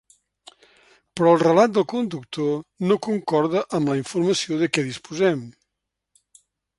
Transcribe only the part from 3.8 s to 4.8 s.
la informació de